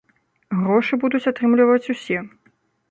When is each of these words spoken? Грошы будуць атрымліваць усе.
Грошы 0.61 0.93
будуць 1.03 1.29
атрымліваць 1.35 1.89
усе. 1.97 2.17